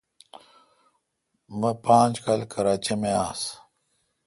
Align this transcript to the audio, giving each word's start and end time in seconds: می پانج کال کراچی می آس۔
می 1.59 1.71
پانج 1.83 2.13
کال 2.23 2.41
کراچی 2.51 2.95
می 3.01 3.11
آس۔ 3.27 3.41